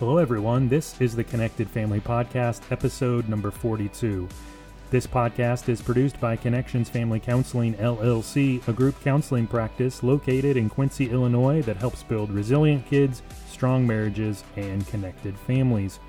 Hello, 0.00 0.18
everyone. 0.18 0.68
This 0.68 1.00
is 1.00 1.14
the 1.14 1.22
Connected 1.22 1.70
Family 1.70 2.00
Podcast, 2.00 2.62
episode 2.72 3.28
number 3.28 3.52
42. 3.52 4.28
This 4.90 5.06
podcast 5.06 5.68
is 5.68 5.80
produced 5.80 6.20
by 6.20 6.34
Connections 6.34 6.88
Family 6.88 7.20
Counseling 7.20 7.74
LLC, 7.74 8.66
a 8.66 8.72
group 8.72 9.00
counseling 9.04 9.46
practice 9.46 10.02
located 10.02 10.56
in 10.56 10.68
Quincy, 10.68 11.10
Illinois 11.10 11.62
that 11.62 11.76
helps 11.76 12.02
build 12.02 12.32
resilient 12.32 12.84
kids, 12.86 13.22
strong 13.48 13.86
marriages, 13.86 14.42
and 14.56 14.84
connected 14.88 15.38
families. 15.38 16.00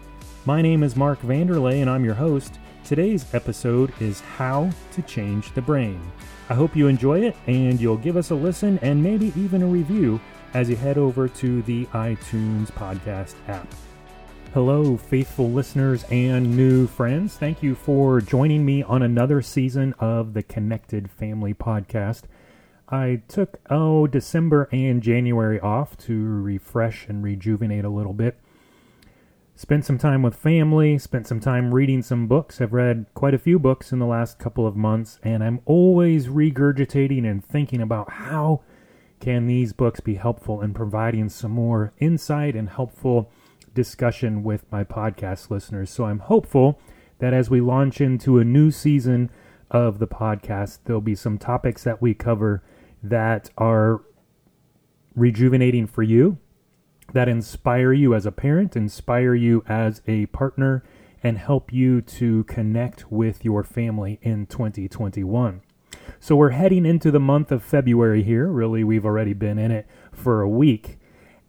My 0.46 0.64
name 0.64 0.82
is 0.82 0.96
Mark 0.96 1.22
Vanderlay, 1.22 1.82
and 1.82 1.90
I'm 1.90 2.04
your 2.04 2.16
host. 2.16 2.58
Today's 2.84 3.32
episode 3.36 3.94
is 4.02 4.20
How 4.20 4.72
to 4.94 5.02
Change 5.04 5.54
the 5.54 5.62
Brain. 5.62 6.02
I 6.50 6.56
hope 6.56 6.76
you 6.76 6.88
enjoy 6.88 7.22
it 7.22 7.36
and 7.48 7.80
you'll 7.80 7.98
give 7.98 8.18
us 8.18 8.32
a 8.32 8.36
listen 8.36 8.80
and 8.84 9.02
maybe 9.02 9.32
even 9.36 9.62
a 9.64 9.68
review 9.68 10.20
as 10.56 10.70
you 10.70 10.76
head 10.78 10.98
over 10.98 11.28
to 11.28 11.62
the 11.64 11.86
iTunes 11.88 12.72
podcast 12.72 13.36
app. 13.50 13.68
Hello, 14.54 14.96
faithful 14.96 15.52
listeners 15.52 16.06
and 16.10 16.56
new 16.56 16.88
friends. 16.88 17.36
Thank 17.36 17.62
you 17.62 17.76
for 17.76 18.22
joining 18.22 18.66
me 18.66 18.82
on 18.82 19.02
another 19.02 19.42
season 19.42 19.94
of 20.00 20.34
the 20.34 20.44
Connected 20.44 21.12
Family 21.12 21.54
Podcast. 21.54 22.22
I 22.88 23.22
took, 23.28 23.60
oh, 23.70 24.08
December 24.08 24.70
and 24.72 25.04
January 25.04 25.60
off 25.60 25.98
to 25.98 26.18
refresh 26.24 27.06
and 27.10 27.22
rejuvenate 27.22 27.84
a 27.84 27.90
little 27.90 28.14
bit. 28.14 28.40
Spent 29.58 29.84
some 29.84 29.98
time 29.98 30.22
with 30.22 30.38
family, 30.38 30.98
spent 30.98 31.28
some 31.28 31.42
time 31.42 31.74
reading 31.74 32.02
some 32.02 32.28
books. 32.28 32.62
I've 32.62 32.72
read 32.72 33.08
quite 33.14 33.34
a 33.34 33.40
few 33.40 33.60
books 33.60 33.92
in 33.92 34.00
the 34.00 34.06
last 34.06 34.40
couple 34.40 34.66
of 34.66 34.78
months, 34.78 35.20
and 35.22 35.44
I'm 35.44 35.60
always 35.66 36.28
regurgitating 36.28 37.30
and 37.30 37.44
thinking 37.44 37.82
about 37.82 38.10
how 38.10 38.62
can 39.20 39.48
these 39.48 39.74
books 39.74 40.00
be 40.00 40.16
helpful 40.16 40.62
in 40.62 40.74
providing 40.74 41.30
some 41.30 41.52
more 41.52 41.94
insight 42.00 42.56
and 42.56 42.70
helpful 42.70 43.32
discussion 43.74 44.44
with 44.44 44.70
my 44.72 44.84
podcast 44.84 45.50
listeners. 45.50 45.90
So 45.90 46.06
I'm 46.06 46.20
hopeful 46.20 46.80
that 47.20 47.34
as 47.34 47.50
we 47.50 47.62
launch 47.62 48.02
into 48.02 48.40
a 48.40 48.44
new 48.44 48.72
season 48.72 49.30
of 49.72 50.00
the 50.00 50.08
podcast, 50.08 50.80
there'll 50.86 51.02
be 51.02 51.16
some 51.16 51.38
topics 51.38 51.84
that 51.84 52.02
we 52.02 52.14
cover 52.14 52.64
that 53.04 53.50
are 53.58 54.02
rejuvenating 55.16 55.88
for 55.88 56.04
you 56.04 56.38
that 57.14 57.30
inspire 57.30 57.94
you 57.94 58.14
as 58.14 58.26
a 58.26 58.32
parent, 58.32 58.76
inspire 58.76 59.36
you 59.36 59.64
as 59.68 60.02
a 60.08 60.26
partner, 60.28 60.84
and 61.24 61.38
help 61.38 61.72
you 61.72 62.02
to 62.02 62.44
connect 62.46 63.12
with 63.12 63.46
your 63.46 63.64
family 63.64 64.20
in 64.22 64.46
2021. 64.46 65.62
So 66.20 66.36
we're 66.36 66.52
heading 66.52 66.86
into 66.86 67.12
the 67.12 67.20
month 67.20 67.52
of 67.52 67.64
February 67.64 68.24
here. 68.24 68.48
Really, 68.48 68.84
we've 68.84 69.06
already 69.06 69.34
been 69.34 69.58
in 69.58 69.72
it 69.72 69.88
for 70.12 70.42
a 70.42 70.50
week. 70.50 70.98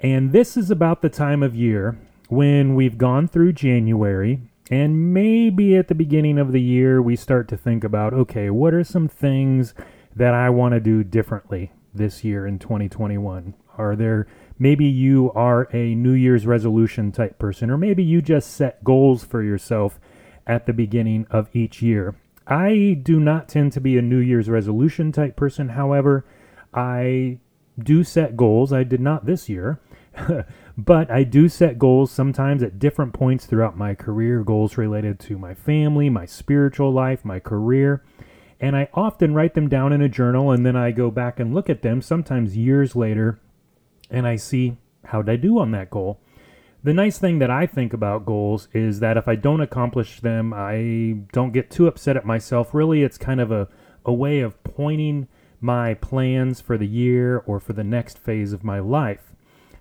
And 0.00 0.32
this 0.32 0.56
is 0.56 0.70
about 0.70 1.02
the 1.02 1.08
time 1.08 1.42
of 1.42 1.54
year 1.54 1.98
when 2.28 2.74
we've 2.74 2.98
gone 2.98 3.28
through 3.28 3.52
January 3.52 4.40
and 4.70 5.14
maybe 5.14 5.77
at 5.77 5.88
the 5.88 5.94
beginning 5.94 6.38
of 6.38 6.52
the 6.52 6.60
year 6.60 7.00
we 7.00 7.14
start 7.14 7.48
to 7.48 7.56
think 7.56 7.84
about 7.84 8.12
okay, 8.12 8.50
what 8.50 8.74
are 8.74 8.84
some 8.84 9.08
things 9.08 9.74
that 10.14 10.34
I 10.34 10.50
want 10.50 10.74
to 10.74 10.80
do 10.80 11.04
differently 11.04 11.72
this 11.94 12.24
year 12.24 12.46
in 12.46 12.58
2021? 12.58 13.54
Are 13.78 13.94
there 13.94 14.27
maybe 14.58 14.84
you 14.84 15.30
are 15.34 15.68
a 15.72 15.94
New 15.94 16.12
Year's 16.12 16.46
resolution 16.46 17.12
type 17.12 17.38
person, 17.38 17.70
or 17.70 17.78
maybe 17.78 18.02
you 18.02 18.20
just 18.20 18.52
set 18.54 18.82
goals 18.82 19.24
for 19.24 19.42
yourself 19.42 20.00
at 20.46 20.66
the 20.66 20.72
beginning 20.72 21.27
of 21.30 21.48
each 21.52 21.82
year. 21.82 22.14
I 22.47 22.98
do 23.02 23.19
not 23.19 23.48
tend 23.48 23.72
to 23.72 23.80
be 23.80 23.98
a 23.98 24.02
New 24.02 24.19
Year's 24.19 24.48
resolution 24.48 25.11
type 25.11 25.36
person. 25.36 25.70
However, 25.70 26.25
I 26.72 27.39
do 27.78 28.05
set 28.05 28.36
goals. 28.36 28.72
I 28.72 28.84
did 28.84 29.00
not 29.00 29.27
this 29.27 29.48
year, 29.48 29.80
but 30.78 31.11
I 31.11 31.24
do 31.24 31.48
set 31.48 31.78
goals 31.78 32.11
sometimes 32.11 32.62
at 32.62 32.78
different 32.78 33.12
points 33.12 33.47
throughout 33.47 33.77
my 33.77 33.94
career, 33.94 34.42
goals 34.42 34.77
related 34.77 35.19
to 35.20 35.39
my 35.39 35.55
family, 35.55 36.08
my 36.08 36.27
spiritual 36.27 36.92
life, 36.92 37.24
my 37.24 37.40
career. 37.40 38.05
And 38.61 38.77
I 38.77 38.89
often 38.95 39.34
write 39.34 39.55
them 39.55 39.68
down 39.68 39.92
in 39.92 40.01
a 40.01 40.08
journal 40.08 40.51
and 40.51 40.64
then 40.64 40.77
I 40.77 40.90
go 40.90 41.11
back 41.11 41.39
and 41.39 41.55
look 41.55 41.68
at 41.68 41.83
them 41.83 42.01
sometimes 42.01 42.57
years 42.57 42.96
later 42.96 43.39
and 44.11 44.27
I 44.27 44.36
see 44.36 44.77
how 45.05 45.20
did 45.20 45.33
I 45.33 45.36
do 45.36 45.58
on 45.58 45.73
that 45.73 45.90
goal. 45.90 46.20
The 46.86 46.95
nice 46.95 47.19
thing 47.19 47.41
that 47.41 47.51
I 47.51 47.67
think 47.67 47.92
about 47.92 48.24
goals 48.24 48.69
is 48.73 49.01
that 49.01 49.17
if 49.17 49.27
I 49.27 49.35
don't 49.35 49.61
accomplish 49.61 50.20
them, 50.20 50.55
I 50.55 51.17
don't 51.33 51.52
get 51.52 51.69
too 51.69 51.89
upset 51.89 52.17
at 52.17 52.24
myself. 52.24 52.73
Really, 52.73 53.02
it's 53.02 53.19
kind 53.19 53.41
of 53.41 53.51
a, 53.51 53.67
a 54.05 54.13
way 54.13 54.39
of 54.39 54.63
pointing 54.63 55.27
my 55.61 55.95
plans 55.95 56.61
for 56.61 56.79
the 56.79 56.86
year 56.86 57.39
or 57.39 57.58
for 57.58 57.73
the 57.73 57.83
next 57.83 58.20
phase 58.20 58.52
of 58.52 58.63
my 58.63 58.79
life. 58.79 59.33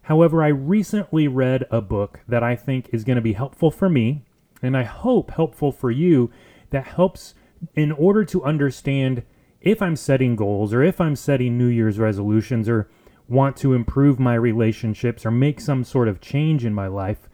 However, 0.01 0.41
I 0.41 0.47
recently 0.47 1.27
read 1.27 1.67
a 1.69 1.79
book 1.79 2.21
that 2.27 2.41
I 2.41 2.55
think 2.55 2.89
is 2.91 3.03
going 3.03 3.17
to 3.17 3.21
be 3.21 3.33
helpful 3.33 3.69
for 3.69 3.87
me, 3.87 4.23
and 4.63 4.75
I 4.75 4.81
hope 4.81 5.29
helpful 5.29 5.71
for 5.71 5.91
you, 5.91 6.31
that 6.71 6.87
helps 6.87 7.35
in 7.75 7.91
order 7.91 8.25
to 8.25 8.43
understand 8.43 9.21
if 9.61 9.79
I'm 9.79 9.95
setting 9.95 10.35
goals 10.35 10.73
or 10.73 10.81
if 10.81 10.99
I'm 10.99 11.15
setting 11.15 11.55
New 11.55 11.67
Year's 11.67 11.99
resolutions 11.99 12.67
or 12.67 12.89
want 13.27 13.57
to 13.57 13.73
improve 13.73 14.19
my 14.19 14.35
relationships 14.35 15.25
or 15.25 15.31
make 15.31 15.59
some 15.59 15.83
sort 15.83 16.07
of 16.07 16.21
change 16.21 16.65
in 16.65 16.73
my 16.73 16.87
life, 16.87 17.29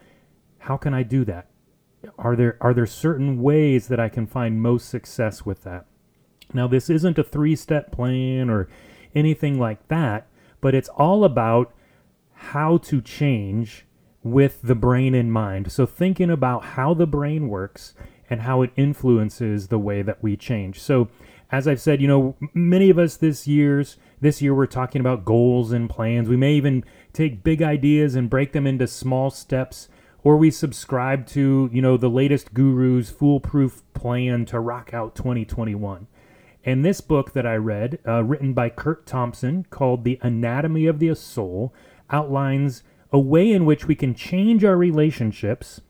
how 0.59 0.77
can 0.77 0.93
I 0.93 1.03
do 1.03 1.25
that? 1.25 1.47
Are 2.17 2.35
there 2.35 2.57
are 2.61 2.73
there 2.73 2.85
certain 2.85 3.41
ways 3.41 3.87
that 3.87 3.99
I 3.99 4.09
can 4.09 4.25
find 4.25 4.61
most 4.61 4.89
success 4.89 5.45
with 5.45 5.63
that? 5.63 5.85
Now 6.53 6.67
this 6.67 6.89
isn't 6.89 7.19
a 7.19 7.23
three-step 7.23 7.91
plan 7.91 8.49
or 8.49 8.67
anything 9.13 9.59
like 9.59 9.87
that, 9.89 10.27
but 10.61 10.73
it's 10.73 10.89
all 10.89 11.23
about 11.23 11.73
how 12.33 12.77
to 12.77 13.01
change 13.01 13.85
with 14.23 14.61
the 14.61 14.75
brain 14.75 15.13
in 15.13 15.31
mind. 15.31 15.71
So 15.71 15.85
thinking 15.85 16.29
about 16.29 16.63
how 16.63 16.93
the 16.93 17.07
brain 17.07 17.49
works 17.49 17.93
and 18.29 18.41
how 18.41 18.61
it 18.61 18.71
influences 18.75 19.67
the 19.67 19.79
way 19.79 20.01
that 20.01 20.23
we 20.23 20.35
change. 20.37 20.79
So 20.79 21.09
as 21.51 21.67
I've 21.67 21.81
said, 21.81 22.01
you 22.01 22.07
know, 22.07 22.35
many 22.53 22.89
of 22.89 22.97
us 22.97 23.17
this 23.17 23.47
year's 23.47 23.97
this 24.21 24.41
year 24.41 24.55
we're 24.55 24.67
talking 24.67 25.01
about 25.01 25.25
goals 25.25 25.71
and 25.71 25.89
plans. 25.89 26.29
We 26.29 26.37
may 26.37 26.53
even 26.53 26.85
take 27.11 27.43
big 27.43 27.61
ideas 27.61 28.15
and 28.15 28.29
break 28.29 28.53
them 28.53 28.65
into 28.65 28.87
small 28.87 29.29
steps 29.29 29.89
or 30.23 30.37
we 30.37 30.51
subscribe 30.51 31.25
to, 31.25 31.69
you 31.73 31.81
know, 31.81 31.97
the 31.97 32.09
latest 32.09 32.53
guru's 32.53 33.09
foolproof 33.09 33.81
plan 33.93 34.45
to 34.45 34.59
rock 34.59 34.93
out 34.93 35.15
2021. 35.15 36.07
And 36.63 36.85
this 36.85 37.01
book 37.01 37.33
that 37.33 37.47
I 37.47 37.55
read, 37.55 37.97
uh, 38.07 38.23
written 38.23 38.53
by 38.53 38.69
Curt 38.69 39.07
Thompson, 39.07 39.65
called 39.71 40.03
The 40.03 40.19
Anatomy 40.21 40.85
of 40.85 40.99
the 40.99 41.15
Soul, 41.15 41.73
outlines 42.11 42.83
a 43.11 43.19
way 43.19 43.51
in 43.51 43.65
which 43.65 43.87
we 43.87 43.95
can 43.95 44.13
change 44.13 44.63
our 44.63 44.77
relationships, 44.77 45.81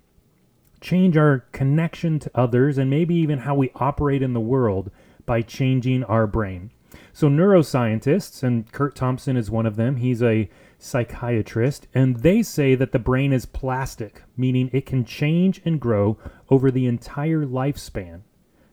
change 0.80 1.18
our 1.18 1.40
connection 1.52 2.20
to 2.20 2.32
others, 2.34 2.78
and 2.78 2.90
maybe 2.90 3.16
even 3.16 3.40
how 3.40 3.56
we 3.56 3.72
operate 3.76 4.22
in 4.22 4.34
the 4.34 4.40
world 4.40 4.92
by 5.26 5.42
changing 5.42 6.06
our 6.06 6.26
brain. 6.26 6.72
So, 7.14 7.28
neuroscientists, 7.28 8.42
and 8.42 8.72
Curt 8.72 8.96
Thompson 8.96 9.36
is 9.36 9.52
one 9.52 9.66
of 9.66 9.76
them, 9.76 9.98
he's 9.98 10.24
a 10.24 10.50
psychiatrist, 10.78 11.88
and 11.94 12.18
they 12.18 12.42
say 12.42 12.74
that 12.76 12.92
the 12.92 13.00
brain 13.00 13.34
is 13.34 13.46
plastic, 13.46 14.24
meaning 14.38 14.70
it 14.72 14.86
can 14.86 15.04
change 15.04 15.62
and 15.66 15.80
grow 15.80 16.18
over 16.50 16.72
the 16.72 16.88
entire 16.88 17.46
lifespan. 17.46 18.22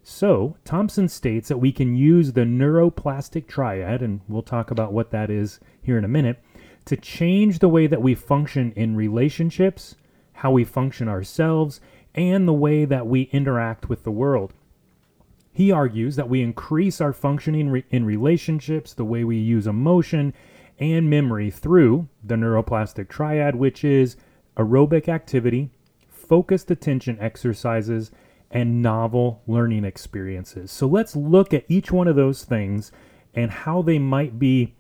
So, 0.03 0.57
Thompson 0.65 1.09
states 1.09 1.49
that 1.49 1.59
we 1.59 1.73
can 1.73 1.95
use 1.95 2.33
the 2.33 2.43
neuroplastic 2.43 3.47
triad, 3.47 4.01
and 4.03 4.21
we'll 4.29 4.43
talk 4.43 4.71
about 4.71 4.93
what 4.93 5.11
that 5.11 5.31
is 5.31 5.61
here 5.83 5.99
in 5.99 6.05
a 6.05 6.09
minute, 6.09 6.43
to 6.87 6.97
change 6.97 7.59
the 7.59 7.69
way 7.69 7.87
that 7.87 8.01
we 8.01 8.15
function 8.15 8.73
in 8.75 8.97
relationships, 8.97 9.97
how 10.33 10.51
we 10.51 10.65
function 10.65 11.09
ourselves, 11.09 11.81
and 12.15 12.49
the 12.49 12.55
way 12.55 12.87
that 12.87 13.07
we 13.07 13.23
interact 13.33 13.89
with 13.89 14.05
the 14.05 14.11
world. 14.11 14.55
He 15.59 15.73
argues 15.73 16.15
that 16.15 16.29
we 16.29 16.41
increase 16.41 17.01
our 17.01 17.13
functioning 17.13 17.71
re- 17.71 17.85
in 17.91 18.05
relationships, 18.05 18.95
the 18.95 19.05
way 19.05 19.25
we 19.25 19.39
use 19.39 19.67
emotion 19.67 20.33
and 20.79 21.11
memory 21.11 21.51
through 21.51 22.07
the 22.23 22.37
neuroplastic 22.37 23.09
triad, 23.09 23.57
which 23.57 23.83
is 23.83 24.17
aerobic 24.57 25.09
activity, 25.09 25.73
focused 26.07 26.71
attention 26.71 27.19
exercises, 27.19 28.13
and 28.53 28.83
novel 28.83 29.43
learning 29.49 29.85
experiences. 29.85 30.71
So 30.71 30.87
let's 30.87 31.17
look 31.17 31.53
at 31.53 31.65
each 31.67 31.91
one 31.91 32.07
of 32.07 32.15
those 32.15 32.45
things 32.45 32.93
and 33.35 33.51
how 33.51 33.83
they 33.83 33.99
might 33.99 34.39
be 34.39 34.77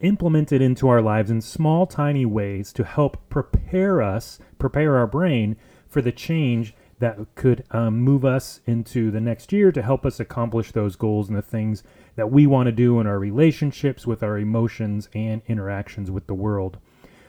implemented 0.00 0.60
into 0.60 0.88
our 0.88 1.00
lives 1.00 1.30
in 1.30 1.40
small, 1.42 1.86
tiny 1.86 2.26
ways 2.26 2.72
to 2.72 2.82
help 2.82 3.28
prepare 3.28 4.02
us, 4.02 4.40
prepare 4.58 4.96
our 4.96 5.06
brain 5.06 5.56
for 5.86 6.02
the 6.02 6.10
change 6.10 6.74
that 6.98 7.18
could 7.34 7.64
um, 7.70 7.98
move 8.00 8.24
us 8.24 8.60
into 8.66 9.10
the 9.10 9.20
next 9.20 9.52
year 9.52 9.70
to 9.70 9.82
help 9.82 10.06
us 10.06 10.18
accomplish 10.18 10.72
those 10.72 10.96
goals 10.96 11.28
and 11.28 11.36
the 11.36 11.42
things 11.42 11.82
that 12.16 12.30
we 12.30 12.46
want 12.46 12.66
to 12.66 12.72
do 12.72 12.98
in 13.00 13.06
our 13.06 13.18
relationships, 13.18 14.06
with 14.06 14.22
our 14.22 14.38
emotions, 14.38 15.08
and 15.14 15.42
interactions 15.46 16.10
with 16.10 16.26
the 16.26 16.34
world. 16.34 16.78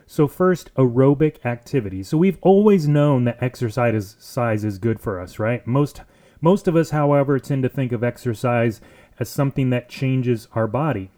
So, 0.05 0.27
first, 0.27 0.73
aerobic 0.75 1.45
activity. 1.45 2.01
So, 2.03 2.17
we've 2.17 2.37
always 2.41 2.87
known 2.87 3.25
that 3.25 3.43
exercise 3.43 3.93
is, 3.93 4.15
size 4.19 4.63
is 4.63 4.77
good 4.77 5.01
for 5.01 5.19
us, 5.19 5.37
right? 5.37 5.67
Most 5.67 6.01
most 6.41 6.67
of 6.67 6.75
us, 6.75 6.91
however, 6.91 7.39
tend 7.39 7.63
to 7.63 7.69
think 7.69 7.91
of 7.91 8.03
exercise 8.03 8.79
as 9.19 9.29
something 9.29 9.69
that 9.71 9.89
changes 9.89 10.47
our 10.53 10.67
body. 10.67 11.09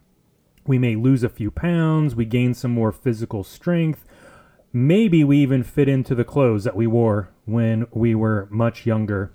We 0.66 0.78
may 0.78 0.95
lose 0.95 1.24
a 1.24 1.30
few 1.30 1.52
pounds, 1.52 2.16
we 2.16 2.25
gain 2.25 2.54
some 2.54 2.72
more 2.72 2.92
physical 2.92 3.44
strength, 3.44 4.06
maybe 4.71 5.24
we 5.24 5.38
even 5.39 5.63
fit 5.63 5.89
into 5.89 6.16
the 6.16 6.24
clothes 6.24 6.63
that 6.63 6.75
we 6.75 6.88
wore 6.88 7.30
when 7.45 7.88
we 7.92 8.13
were 8.16 8.48
much 8.51 8.86
younger. 8.86 9.31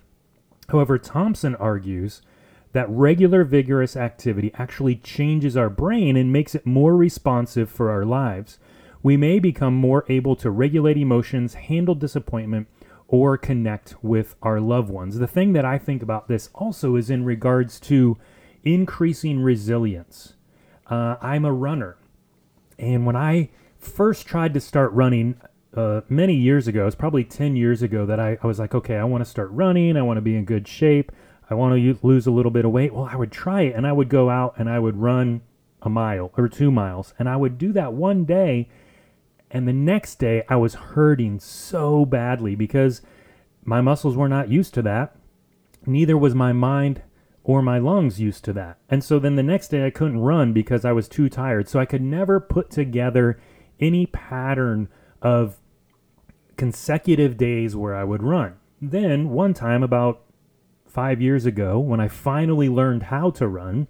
However, 0.69 0.97
Thompson 0.97 1.55
argues 1.55 2.21
that 2.71 2.89
regular 2.89 3.43
vigorous 3.43 3.95
activity 3.95 4.51
actually 4.55 4.95
changes 4.95 5.55
our 5.55 5.69
brain 5.69 6.17
and 6.17 6.31
makes 6.31 6.55
it 6.55 6.65
more 6.65 6.95
responsive 6.95 7.69
for 7.69 7.89
our 7.89 8.03
lives. 8.03 8.59
We 9.01 9.17
may 9.17 9.39
become 9.39 9.75
more 9.75 10.03
able 10.09 10.35
to 10.37 10.49
regulate 10.49 10.97
emotions, 10.97 11.53
handle 11.53 11.95
disappointment, 11.95 12.67
or 13.07 13.37
connect 13.37 13.95
with 14.03 14.35
our 14.41 14.59
loved 14.59 14.89
ones. 14.89 15.19
The 15.19 15.27
thing 15.27 15.53
that 15.53 15.63
I 15.63 15.77
think 15.77 16.01
about 16.01 16.27
this 16.27 16.49
also 16.55 16.95
is 16.95 17.09
in 17.09 17.23
regards 17.23 17.79
to 17.81 18.17
increasing 18.63 19.39
resilience. 19.39 20.33
Uh, 20.87 21.15
I'm 21.21 21.45
a 21.45 21.53
runner, 21.53 21.97
and 22.79 23.05
when 23.05 23.15
I 23.15 23.49
first 23.85 24.25
tried 24.25 24.53
to 24.53 24.59
start 24.59 24.91
running 24.93 25.39
uh, 25.75 26.01
many 26.09 26.35
years 26.35 26.67
ago, 26.67 26.87
it's 26.87 26.95
probably 26.95 27.23
10 27.23 27.55
years 27.55 27.81
ago, 27.81 28.05
that 28.05 28.19
I, 28.19 28.37
I 28.41 28.47
was 28.47 28.59
like, 28.59 28.73
okay, 28.73 28.95
I 28.95 29.03
want 29.03 29.23
to 29.23 29.29
start 29.29 29.49
running, 29.51 29.97
I 29.97 30.01
want 30.01 30.17
to 30.17 30.21
be 30.21 30.35
in 30.35 30.45
good 30.45 30.67
shape, 30.67 31.11
I 31.49 31.53
want 31.53 31.75
to 31.75 31.99
lose 32.01 32.27
a 32.27 32.31
little 32.31 32.51
bit 32.51 32.65
of 32.65 32.71
weight. 32.71 32.93
Well, 32.93 33.09
I 33.11 33.15
would 33.15 33.31
try 33.31 33.61
it, 33.61 33.75
and 33.75 33.85
I 33.85 33.91
would 33.91 34.09
go 34.09 34.29
out 34.29 34.55
and 34.57 34.69
I 34.69 34.79
would 34.79 34.97
run 34.97 35.41
a 35.81 35.89
mile 35.89 36.31
or 36.37 36.47
two 36.47 36.71
miles, 36.71 37.13
and 37.19 37.29
I 37.29 37.35
would 37.35 37.57
do 37.57 37.71
that 37.73 37.93
one 37.93 38.25
day 38.25 38.69
and 39.55 39.67
the 39.67 39.73
next 39.73 40.15
day, 40.15 40.43
I 40.49 40.57
was 40.57 40.73
hurting 40.75 41.39
so 41.39 42.05
badly 42.05 42.55
because 42.55 43.01
my 43.63 43.79
muscles 43.79 44.17
were 44.17 44.27
not 44.27 44.49
used 44.49 44.73
to 44.73 44.81
that. 44.81 45.15
Neither 45.85 46.17
was 46.17 46.35
my 46.35 46.51
mind 46.51 47.03
or 47.43 47.61
my 47.61 47.77
lungs 47.77 48.19
used 48.19 48.43
to 48.45 48.53
that. 48.53 48.79
And 48.89 49.03
so 49.03 49.17
then 49.17 49.35
the 49.35 49.43
next 49.43 49.69
day, 49.69 49.85
I 49.85 49.91
couldn't 49.91 50.19
run 50.19 50.51
because 50.51 50.83
I 50.83 50.91
was 50.91 51.07
too 51.07 51.29
tired. 51.29 51.69
So 51.69 51.79
I 51.79 51.85
could 51.85 52.01
never 52.01 52.39
put 52.41 52.69
together 52.69 53.39
any 53.79 54.05
pattern 54.05 54.89
of 55.21 55.57
consecutive 56.57 57.37
days 57.37 57.75
where 57.75 57.95
I 57.95 58.03
would 58.03 58.23
run. 58.23 58.55
Then, 58.81 59.29
one 59.29 59.53
time, 59.53 59.83
about 59.83 60.21
five 60.85 61.21
years 61.21 61.45
ago, 61.45 61.79
when 61.79 61.99
I 61.99 62.07
finally 62.07 62.69
learned 62.69 63.03
how 63.03 63.29
to 63.31 63.47
run, 63.47 63.87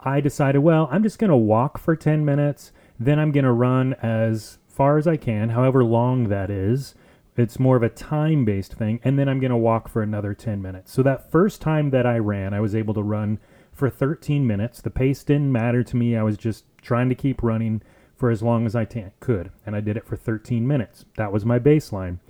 I 0.00 0.20
decided, 0.20 0.60
well, 0.60 0.88
I'm 0.90 1.02
just 1.02 1.18
going 1.18 1.30
to 1.30 1.36
walk 1.36 1.78
for 1.78 1.94
10 1.94 2.24
minutes. 2.24 2.72
Then 2.98 3.18
I'm 3.18 3.32
going 3.32 3.44
to 3.44 3.52
run 3.52 3.94
as 4.02 4.58
far 4.66 4.98
as 4.98 5.06
I 5.06 5.16
can, 5.16 5.50
however 5.50 5.84
long 5.84 6.28
that 6.28 6.50
is. 6.50 6.94
It's 7.36 7.58
more 7.58 7.76
of 7.76 7.82
a 7.82 7.88
time 7.88 8.44
based 8.44 8.74
thing. 8.74 9.00
And 9.04 9.18
then 9.18 9.28
I'm 9.28 9.40
going 9.40 9.50
to 9.50 9.56
walk 9.56 9.88
for 9.88 10.02
another 10.02 10.34
10 10.34 10.60
minutes. 10.60 10.92
So 10.92 11.02
that 11.02 11.30
first 11.30 11.60
time 11.60 11.90
that 11.90 12.06
I 12.06 12.18
ran, 12.18 12.52
I 12.52 12.60
was 12.60 12.74
able 12.74 12.94
to 12.94 13.02
run 13.02 13.38
for 13.72 13.88
13 13.88 14.46
minutes. 14.46 14.80
The 14.80 14.90
pace 14.90 15.24
didn't 15.24 15.52
matter 15.52 15.82
to 15.82 15.96
me. 15.96 16.16
I 16.16 16.22
was 16.22 16.36
just 16.36 16.64
trying 16.82 17.08
to 17.08 17.14
keep 17.14 17.42
running 17.42 17.82
for 18.22 18.30
as 18.30 18.40
long 18.40 18.66
as 18.66 18.76
I 18.76 18.84
t- 18.84 19.04
could. 19.18 19.50
And 19.66 19.74
I 19.74 19.80
did 19.80 19.96
it 19.96 20.06
for 20.06 20.14
13 20.14 20.64
minutes. 20.64 21.04
That 21.16 21.32
was 21.32 21.44
my 21.44 21.58
baseline. 21.58 22.20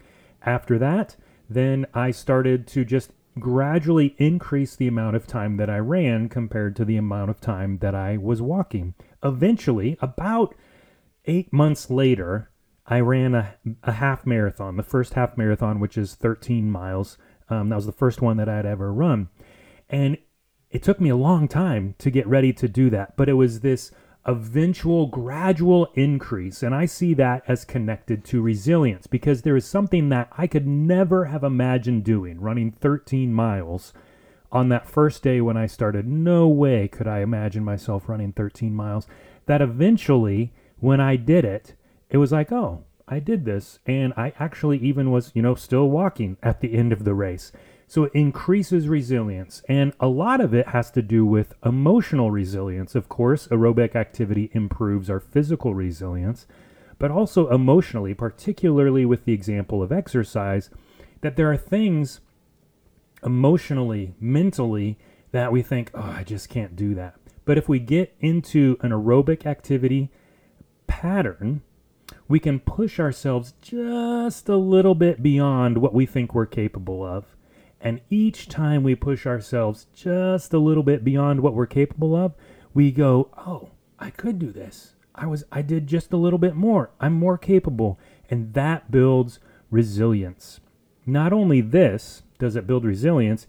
After 0.40 0.78
that, 0.78 1.16
then 1.50 1.84
I 1.92 2.12
started 2.12 2.66
to 2.68 2.82
just 2.82 3.10
gradually 3.38 4.14
increase 4.16 4.74
the 4.74 4.88
amount 4.88 5.16
of 5.16 5.26
time 5.26 5.58
that 5.58 5.68
I 5.68 5.76
ran 5.80 6.30
compared 6.30 6.76
to 6.76 6.86
the 6.86 6.96
amount 6.96 7.28
of 7.28 7.42
time 7.42 7.76
that 7.80 7.94
I 7.94 8.16
was 8.16 8.40
walking. 8.40 8.94
Eventually, 9.22 9.98
about 10.00 10.54
eight 11.26 11.52
months 11.52 11.90
later, 11.90 12.50
I 12.86 13.00
ran 13.00 13.34
a, 13.34 13.56
a 13.82 13.92
half 13.92 14.24
marathon, 14.24 14.78
the 14.78 14.82
first 14.82 15.12
half 15.12 15.36
marathon, 15.36 15.78
which 15.78 15.98
is 15.98 16.14
13 16.14 16.70
miles. 16.70 17.18
Um, 17.50 17.68
that 17.68 17.76
was 17.76 17.84
the 17.84 17.92
first 17.92 18.22
one 18.22 18.38
that 18.38 18.48
I'd 18.48 18.64
ever 18.64 18.90
run. 18.90 19.28
And 19.90 20.16
it 20.70 20.82
took 20.82 21.02
me 21.02 21.10
a 21.10 21.16
long 21.16 21.48
time 21.48 21.96
to 21.98 22.10
get 22.10 22.26
ready 22.26 22.54
to 22.54 22.66
do 22.66 22.88
that, 22.88 23.14
but 23.14 23.28
it 23.28 23.34
was 23.34 23.60
this 23.60 23.92
eventual 24.24 25.06
gradual 25.06 25.90
increase. 25.94 26.62
And 26.62 26.74
I 26.74 26.86
see 26.86 27.14
that 27.14 27.42
as 27.48 27.64
connected 27.64 28.24
to 28.26 28.42
resilience 28.42 29.06
because 29.06 29.42
there 29.42 29.56
is 29.56 29.66
something 29.66 30.08
that 30.10 30.28
I 30.36 30.46
could 30.46 30.66
never 30.66 31.26
have 31.26 31.42
imagined 31.42 32.04
doing, 32.04 32.40
running 32.40 32.70
13 32.72 33.32
miles 33.32 33.92
on 34.50 34.68
that 34.68 34.86
first 34.86 35.22
day 35.22 35.40
when 35.40 35.56
I 35.56 35.66
started. 35.66 36.06
No 36.06 36.46
way 36.46 36.86
could 36.86 37.08
I 37.08 37.20
imagine 37.20 37.64
myself 37.64 38.08
running 38.08 38.32
13 38.32 38.74
miles. 38.74 39.06
That 39.46 39.62
eventually 39.62 40.52
when 40.78 41.00
I 41.00 41.16
did 41.16 41.44
it, 41.44 41.74
it 42.10 42.18
was 42.18 42.32
like, 42.32 42.52
oh, 42.52 42.84
I 43.08 43.18
did 43.18 43.44
this. 43.44 43.80
And 43.86 44.12
I 44.16 44.32
actually 44.38 44.78
even 44.78 45.10
was, 45.10 45.32
you 45.34 45.42
know, 45.42 45.54
still 45.54 45.88
walking 45.88 46.36
at 46.42 46.60
the 46.60 46.74
end 46.74 46.92
of 46.92 47.04
the 47.04 47.14
race. 47.14 47.50
So 47.92 48.04
it 48.04 48.12
increases 48.14 48.88
resilience. 48.88 49.62
And 49.68 49.92
a 50.00 50.06
lot 50.06 50.40
of 50.40 50.54
it 50.54 50.68
has 50.68 50.90
to 50.92 51.02
do 51.02 51.26
with 51.26 51.52
emotional 51.62 52.30
resilience. 52.30 52.94
Of 52.94 53.10
course, 53.10 53.48
aerobic 53.48 53.94
activity 53.94 54.48
improves 54.54 55.10
our 55.10 55.20
physical 55.20 55.74
resilience, 55.74 56.46
but 56.98 57.10
also 57.10 57.50
emotionally, 57.50 58.14
particularly 58.14 59.04
with 59.04 59.26
the 59.26 59.34
example 59.34 59.82
of 59.82 59.92
exercise, 59.92 60.70
that 61.20 61.36
there 61.36 61.52
are 61.52 61.56
things 61.58 62.20
emotionally, 63.22 64.14
mentally, 64.18 64.96
that 65.32 65.52
we 65.52 65.60
think, 65.60 65.90
oh, 65.92 66.14
I 66.16 66.24
just 66.24 66.48
can't 66.48 66.74
do 66.74 66.94
that. 66.94 67.16
But 67.44 67.58
if 67.58 67.68
we 67.68 67.78
get 67.78 68.14
into 68.20 68.78
an 68.80 68.90
aerobic 68.90 69.44
activity, 69.44 70.10
pattern, 70.86 71.60
we 72.26 72.40
can 72.40 72.58
push 72.58 72.98
ourselves 72.98 73.52
just 73.60 74.48
a 74.48 74.56
little 74.56 74.94
bit 74.94 75.22
beyond 75.22 75.76
what 75.76 75.92
we 75.92 76.06
think 76.06 76.34
we're 76.34 76.46
capable 76.46 77.04
of. 77.04 77.26
And 77.82 78.00
each 78.08 78.48
time 78.48 78.84
we 78.84 78.94
push 78.94 79.26
ourselves 79.26 79.86
just 79.92 80.54
a 80.54 80.58
little 80.58 80.84
bit 80.84 81.02
beyond 81.04 81.40
what 81.40 81.54
we're 81.54 81.66
capable 81.66 82.14
of, 82.14 82.34
we 82.72 82.92
go, 82.92 83.28
"Oh, 83.36 83.70
I 83.98 84.10
could 84.10 84.38
do 84.38 84.52
this. 84.52 84.94
I 85.14 85.26
was 85.26 85.44
I 85.50 85.62
did 85.62 85.88
just 85.88 86.12
a 86.12 86.16
little 86.16 86.38
bit 86.38 86.54
more. 86.54 86.90
I'm 87.00 87.12
more 87.12 87.36
capable." 87.36 87.98
And 88.30 88.54
that 88.54 88.90
builds 88.90 89.40
resilience. 89.70 90.60
Not 91.04 91.32
only 91.32 91.60
this 91.60 92.22
does 92.38 92.54
it 92.54 92.66
build 92.66 92.84
resilience, 92.84 93.46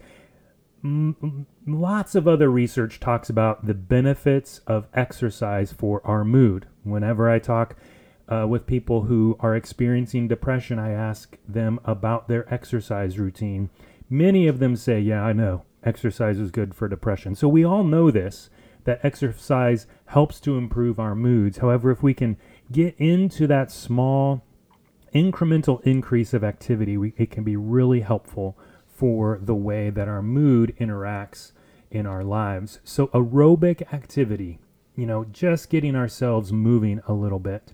m- 0.82 1.46
lots 1.66 2.14
of 2.14 2.26
other 2.26 2.50
research 2.50 2.98
talks 3.00 3.30
about 3.30 3.66
the 3.66 3.74
benefits 3.74 4.58
of 4.66 4.88
exercise 4.92 5.72
for 5.72 6.04
our 6.04 6.24
mood. 6.24 6.66
Whenever 6.82 7.30
I 7.30 7.38
talk 7.38 7.76
uh, 8.28 8.46
with 8.48 8.66
people 8.66 9.02
who 9.02 9.36
are 9.38 9.54
experiencing 9.54 10.28
depression, 10.28 10.78
I 10.78 10.90
ask 10.90 11.38
them 11.48 11.78
about 11.84 12.26
their 12.26 12.52
exercise 12.52 13.18
routine. 13.18 13.70
Many 14.10 14.46
of 14.46 14.58
them 14.58 14.76
say, 14.76 15.00
Yeah, 15.00 15.22
I 15.22 15.32
know, 15.32 15.64
exercise 15.82 16.38
is 16.38 16.50
good 16.50 16.74
for 16.74 16.88
depression. 16.88 17.34
So 17.34 17.48
we 17.48 17.64
all 17.64 17.84
know 17.84 18.10
this 18.10 18.50
that 18.84 19.00
exercise 19.02 19.86
helps 20.06 20.38
to 20.40 20.56
improve 20.58 20.98
our 20.98 21.14
moods. 21.14 21.58
However, 21.58 21.90
if 21.90 22.02
we 22.02 22.14
can 22.14 22.36
get 22.70 22.94
into 22.98 23.46
that 23.46 23.70
small 23.70 24.44
incremental 25.14 25.80
increase 25.82 26.34
of 26.34 26.44
activity, 26.44 26.96
we, 26.96 27.14
it 27.16 27.30
can 27.30 27.44
be 27.44 27.56
really 27.56 28.00
helpful 28.00 28.58
for 28.86 29.38
the 29.40 29.54
way 29.54 29.90
that 29.90 30.08
our 30.08 30.22
mood 30.22 30.74
interacts 30.78 31.52
in 31.90 32.06
our 32.06 32.22
lives. 32.22 32.80
So, 32.84 33.06
aerobic 33.08 33.92
activity, 33.92 34.58
you 34.96 35.06
know, 35.06 35.24
just 35.24 35.70
getting 35.70 35.96
ourselves 35.96 36.52
moving 36.52 37.00
a 37.06 37.12
little 37.12 37.38
bit. 37.38 37.72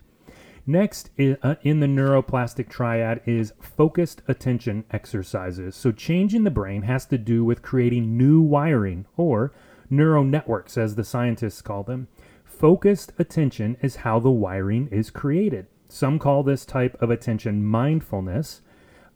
Next, 0.70 1.10
uh, 1.18 1.56
in 1.62 1.80
the 1.80 1.88
neuroplastic 1.88 2.68
triad, 2.68 3.22
is 3.26 3.54
focused 3.60 4.22
attention 4.28 4.84
exercises. 4.92 5.74
So, 5.74 5.90
changing 5.90 6.44
the 6.44 6.50
brain 6.52 6.82
has 6.82 7.04
to 7.06 7.18
do 7.18 7.44
with 7.44 7.60
creating 7.60 8.16
new 8.16 8.40
wiring, 8.40 9.04
or 9.16 9.52
neural 9.90 10.22
networks, 10.22 10.78
as 10.78 10.94
the 10.94 11.02
scientists 11.02 11.60
call 11.60 11.82
them. 11.82 12.06
Focused 12.44 13.12
attention 13.18 13.78
is 13.82 14.06
how 14.06 14.20
the 14.20 14.30
wiring 14.30 14.86
is 14.92 15.10
created. 15.10 15.66
Some 15.88 16.20
call 16.20 16.44
this 16.44 16.64
type 16.64 16.96
of 17.02 17.10
attention 17.10 17.64
mindfulness. 17.64 18.60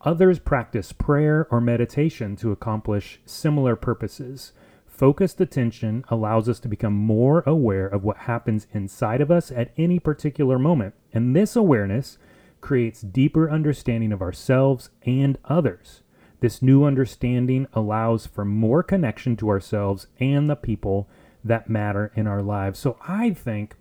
Others 0.00 0.40
practice 0.40 0.90
prayer 0.92 1.46
or 1.52 1.60
meditation 1.60 2.34
to 2.34 2.50
accomplish 2.50 3.20
similar 3.26 3.76
purposes. 3.76 4.52
Focused 4.94 5.40
attention 5.40 6.04
allows 6.08 6.48
us 6.48 6.60
to 6.60 6.68
become 6.68 6.92
more 6.92 7.42
aware 7.46 7.88
of 7.88 8.04
what 8.04 8.16
happens 8.16 8.68
inside 8.72 9.20
of 9.20 9.28
us 9.28 9.50
at 9.50 9.72
any 9.76 9.98
particular 9.98 10.56
moment, 10.56 10.94
and 11.12 11.34
this 11.34 11.56
awareness 11.56 12.16
creates 12.60 13.00
deeper 13.00 13.50
understanding 13.50 14.12
of 14.12 14.22
ourselves 14.22 14.90
and 15.04 15.36
others. 15.46 16.02
This 16.38 16.62
new 16.62 16.84
understanding 16.84 17.66
allows 17.72 18.28
for 18.28 18.44
more 18.44 18.84
connection 18.84 19.34
to 19.38 19.48
ourselves 19.48 20.06
and 20.20 20.48
the 20.48 20.54
people 20.54 21.08
that 21.42 21.68
matter 21.68 22.12
in 22.14 22.28
our 22.28 22.40
lives. 22.40 22.78
So 22.78 22.96
I 23.08 23.30
think 23.30 23.74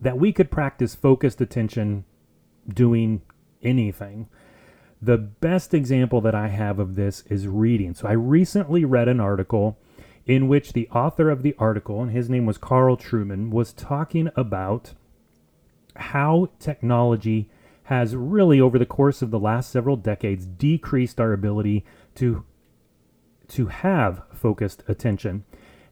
that 0.00 0.16
we 0.16 0.32
could 0.32 0.50
practice 0.50 0.94
focused 0.94 1.42
attention 1.42 2.06
doing 2.66 3.20
anything. 3.62 4.30
The 5.02 5.18
best 5.18 5.74
example 5.74 6.22
that 6.22 6.34
I 6.34 6.48
have 6.48 6.78
of 6.78 6.94
this 6.94 7.22
is 7.28 7.46
reading. 7.48 7.92
So 7.92 8.08
I 8.08 8.12
recently 8.12 8.86
read 8.86 9.08
an 9.08 9.20
article 9.20 9.76
in 10.26 10.48
which 10.48 10.72
the 10.72 10.88
author 10.90 11.30
of 11.30 11.42
the 11.42 11.54
article, 11.58 12.02
and 12.02 12.12
his 12.12 12.30
name 12.30 12.46
was 12.46 12.58
Carl 12.58 12.96
Trueman, 12.96 13.50
was 13.50 13.72
talking 13.72 14.30
about 14.36 14.94
how 15.96 16.48
technology 16.58 17.50
has 17.84 18.14
really, 18.14 18.60
over 18.60 18.78
the 18.78 18.86
course 18.86 19.22
of 19.22 19.30
the 19.30 19.38
last 19.38 19.70
several 19.70 19.96
decades, 19.96 20.46
decreased 20.46 21.20
our 21.20 21.32
ability 21.32 21.84
to 22.14 22.44
to 23.48 23.66
have 23.66 24.22
focused 24.32 24.82
attention. 24.88 25.44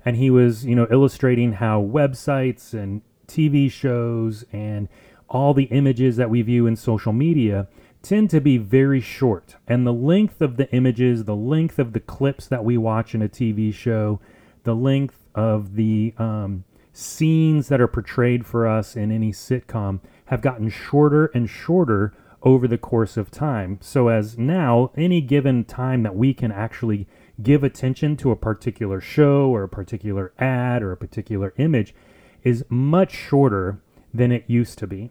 And 0.02 0.16
he 0.16 0.30
was, 0.30 0.64
you 0.64 0.75
know, 0.75 0.87
illustrating 0.90 1.54
how 1.54 1.82
websites 1.82 2.72
and 2.72 3.02
TV 3.26 3.70
shows 3.70 4.44
and 4.50 4.88
all 5.28 5.52
the 5.52 5.64
images 5.64 6.16
that 6.16 6.30
we 6.30 6.40
view 6.40 6.66
in 6.66 6.75
social 6.75 7.12
media 7.12 7.68
tend 8.02 8.30
to 8.30 8.40
be 8.40 8.57
very 8.59 9.00
short. 9.00 9.57
And 9.66 9.87
the 9.87 9.92
length 9.92 10.40
of 10.40 10.57
the 10.57 10.71
images, 10.73 11.25
the 11.25 11.37
length 11.37 11.78
of 11.78 11.92
the 11.92 12.00
clips 12.00 12.47
that 12.47 12.64
we 12.64 12.76
watch 12.76 13.14
in 13.14 13.23
a 13.23 13.28
TV 13.28 13.73
show, 13.73 14.21
the 14.64 14.75
length 14.75 15.26
of 15.35 15.75
the 15.76 16.14
um, 16.19 16.64
scenes 16.92 17.69
that 17.69 17.80
are 17.80 17.88
portrayed 17.88 18.47
for 18.47 18.66
us 18.66 18.97
in 18.97 19.11
any 19.11 19.33
sitcom 19.33 20.00
have 20.26 20.40
gotten 20.40 20.69
shorter 20.69 21.26
and 21.26 21.49
shorter 21.49 22.12
over 22.42 22.66
the 22.66 22.78
course 22.78 23.16
of 23.16 23.30
time. 23.30 23.78
So, 23.83 24.09
as 24.09 24.38
now, 24.38 24.90
any 24.97 25.21
given 25.21 25.64
time 25.64 26.02
that 26.04 26.16
we 26.16 26.33
can 26.33 26.50
actually 26.50 27.07
give 27.42 27.62
attention 27.62 28.16
to 28.19 28.30
a 28.30 28.37
particular 28.37 29.00
show 29.00 29.50
or 29.50 29.64
a 29.64 29.69
particular 29.69 30.33
ad 30.38 30.83
or 30.83 30.92
a 30.92 30.97
particular 30.97 31.52
image 31.59 31.95
is 32.42 32.64
much 32.69 33.12
shorter 33.12 33.80
than 34.12 34.33
it 34.33 34.45
used 34.47 34.78
to 34.78 34.87
be. 34.87 35.11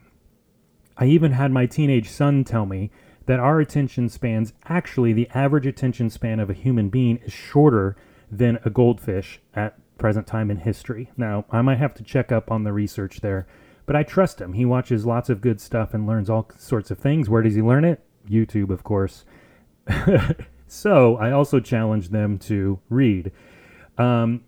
I 0.99 1.05
even 1.05 1.31
had 1.31 1.51
my 1.51 1.65
teenage 1.65 2.09
son 2.09 2.43
tell 2.43 2.65
me 2.65 2.91
that 3.25 3.39
our 3.39 3.61
attention 3.61 4.09
spans 4.09 4.53
actually 4.65 5.13
the 5.13 5.29
average 5.33 5.65
attention 5.65 6.09
span 6.09 6.41
of 6.41 6.49
a 6.49 6.53
human 6.53 6.89
being 6.89 7.17
is 7.23 7.31
shorter 7.31 7.95
than 8.29 8.59
a 8.65 8.69
goldfish 8.69 9.39
at 9.55 9.79
present 9.97 10.27
time 10.27 10.51
in 10.51 10.57
history. 10.57 11.09
Now, 11.15 11.45
I 11.49 11.61
might 11.61 11.77
have 11.77 11.93
to 11.95 12.03
check 12.03 12.33
up 12.33 12.51
on 12.51 12.63
the 12.63 12.73
research 12.73 13.21
there, 13.21 13.47
but 13.85 13.95
I 13.95 14.03
trust 14.03 14.41
him. 14.41 14.53
He 14.53 14.65
watches 14.65 15.05
lots 15.05 15.29
of 15.29 15.41
good 15.41 15.61
stuff 15.61 15.93
and 15.93 16.05
learns 16.05 16.29
all 16.29 16.49
sorts 16.57 16.91
of 16.91 16.97
things. 16.97 17.29
Where 17.29 17.43
does 17.43 17.55
he 17.55 17.61
learn 17.61 17.85
it? 17.85 18.03
YouTube, 18.29 18.69
of 18.69 18.83
course. 18.83 19.25
so, 20.67 21.15
I 21.15 21.31
also 21.31 21.61
challenge 21.61 22.09
them 22.09 22.37
to 22.39 22.79
read. 22.89 23.31
Um, 23.97 24.43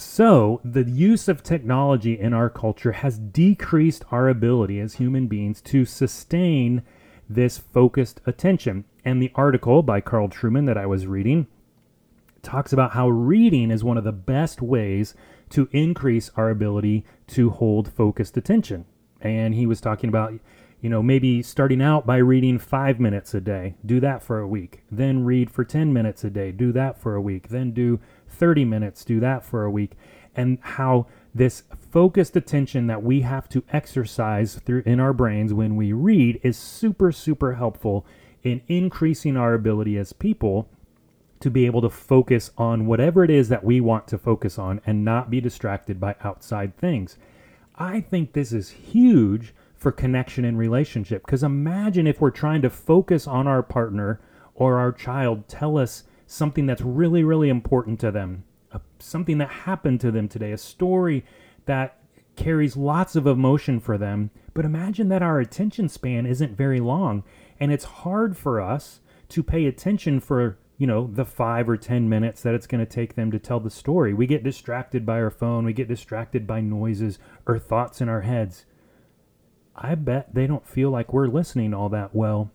so, 0.00 0.60
the 0.64 0.84
use 0.84 1.28
of 1.28 1.42
technology 1.42 2.18
in 2.18 2.32
our 2.32 2.48
culture 2.48 2.92
has 2.92 3.18
decreased 3.18 4.04
our 4.10 4.28
ability 4.28 4.80
as 4.80 4.94
human 4.94 5.26
beings 5.26 5.60
to 5.62 5.84
sustain 5.84 6.82
this 7.28 7.58
focused 7.58 8.20
attention. 8.26 8.84
And 9.04 9.22
the 9.22 9.30
article 9.34 9.82
by 9.82 10.00
Carl 10.00 10.28
Trueman 10.28 10.66
that 10.66 10.78
I 10.78 10.86
was 10.86 11.06
reading 11.06 11.46
talks 12.42 12.72
about 12.72 12.92
how 12.92 13.08
reading 13.08 13.70
is 13.70 13.84
one 13.84 13.98
of 13.98 14.04
the 14.04 14.12
best 14.12 14.62
ways 14.62 15.14
to 15.50 15.68
increase 15.72 16.30
our 16.36 16.50
ability 16.50 17.04
to 17.28 17.50
hold 17.50 17.92
focused 17.92 18.36
attention. 18.36 18.86
And 19.20 19.54
he 19.54 19.66
was 19.66 19.80
talking 19.80 20.08
about, 20.08 20.32
you 20.80 20.88
know, 20.88 21.02
maybe 21.02 21.42
starting 21.42 21.82
out 21.82 22.06
by 22.06 22.16
reading 22.16 22.58
five 22.58 22.98
minutes 22.98 23.34
a 23.34 23.40
day, 23.40 23.74
do 23.84 24.00
that 24.00 24.22
for 24.22 24.38
a 24.38 24.48
week, 24.48 24.82
then 24.90 25.24
read 25.24 25.50
for 25.50 25.64
10 25.64 25.92
minutes 25.92 26.24
a 26.24 26.30
day, 26.30 26.52
do 26.52 26.72
that 26.72 26.98
for 26.98 27.14
a 27.14 27.20
week, 27.20 27.48
then 27.48 27.72
do 27.72 28.00
30 28.40 28.64
minutes, 28.64 29.04
do 29.04 29.20
that 29.20 29.44
for 29.44 29.64
a 29.64 29.70
week, 29.70 29.92
and 30.34 30.58
how 30.62 31.06
this 31.34 31.62
focused 31.92 32.34
attention 32.34 32.86
that 32.86 33.02
we 33.02 33.20
have 33.20 33.48
to 33.50 33.62
exercise 33.72 34.56
through 34.56 34.82
in 34.86 34.98
our 34.98 35.12
brains 35.12 35.54
when 35.54 35.76
we 35.76 35.92
read 35.92 36.40
is 36.42 36.56
super 36.56 37.12
super 37.12 37.54
helpful 37.54 38.04
in 38.42 38.62
increasing 38.66 39.36
our 39.36 39.54
ability 39.54 39.96
as 39.96 40.12
people 40.12 40.68
to 41.38 41.50
be 41.50 41.66
able 41.66 41.80
to 41.82 41.90
focus 41.90 42.50
on 42.58 42.86
whatever 42.86 43.22
it 43.22 43.30
is 43.30 43.48
that 43.48 43.64
we 43.64 43.80
want 43.80 44.08
to 44.08 44.18
focus 44.18 44.58
on 44.58 44.80
and 44.86 45.04
not 45.04 45.30
be 45.30 45.40
distracted 45.40 46.00
by 46.00 46.14
outside 46.22 46.76
things. 46.76 47.16
I 47.76 48.00
think 48.00 48.32
this 48.32 48.52
is 48.52 48.70
huge 48.70 49.54
for 49.74 49.92
connection 49.92 50.44
and 50.44 50.58
relationship 50.58 51.24
because 51.24 51.42
imagine 51.42 52.06
if 52.06 52.20
we're 52.20 52.30
trying 52.30 52.60
to 52.62 52.70
focus 52.70 53.26
on 53.26 53.46
our 53.46 53.62
partner 53.62 54.20
or 54.54 54.78
our 54.78 54.92
child 54.92 55.48
tell 55.48 55.78
us 55.78 56.04
something 56.30 56.64
that's 56.64 56.80
really, 56.80 57.24
really 57.24 57.48
important 57.48 57.98
to 57.98 58.12
them, 58.12 58.44
something 59.00 59.38
that 59.38 59.48
happened 59.48 60.00
to 60.00 60.12
them 60.12 60.28
today, 60.28 60.52
a 60.52 60.58
story 60.58 61.24
that 61.66 61.98
carries 62.36 62.76
lots 62.76 63.16
of 63.16 63.26
emotion 63.26 63.80
for 63.80 63.98
them. 63.98 64.30
But 64.54 64.64
imagine 64.64 65.08
that 65.08 65.22
our 65.22 65.40
attention 65.40 65.88
span 65.88 66.26
isn't 66.26 66.56
very 66.56 66.78
long 66.78 67.24
and 67.58 67.72
it's 67.72 67.84
hard 67.84 68.36
for 68.36 68.60
us 68.60 69.00
to 69.30 69.42
pay 69.42 69.66
attention 69.66 70.20
for 70.20 70.56
you 70.78 70.86
know 70.86 71.10
the 71.12 71.24
five 71.24 71.68
or 71.68 71.76
ten 71.76 72.08
minutes 72.08 72.42
that 72.42 72.54
it's 72.54 72.66
going 72.66 72.84
to 72.84 72.90
take 72.90 73.14
them 73.14 73.30
to 73.30 73.38
tell 73.38 73.60
the 73.60 73.68
story 73.68 74.14
we 74.14 74.26
get 74.26 74.42
distracted 74.42 75.04
by 75.04 75.20
our 75.20 75.30
phone 75.30 75.66
we 75.66 75.74
get 75.74 75.86
distracted 75.86 76.46
by 76.46 76.58
noises 76.58 77.18
or 77.46 77.58
thoughts 77.58 78.00
in 78.00 78.08
our 78.08 78.22
heads 78.22 78.64
i 79.76 79.94
bet 79.94 80.34
they 80.34 80.46
don't 80.46 80.66
feel 80.66 80.90
like 80.90 81.12
we're 81.12 81.28
listening 81.28 81.74
all 81.74 81.90
that 81.90 82.14
well 82.14 82.50